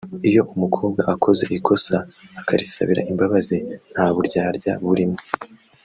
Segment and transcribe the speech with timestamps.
[0.29, 1.95] iyo umukobwa akoze ikosa
[2.41, 3.57] akarisabira imbabazi
[3.93, 5.19] nta buryarya burimo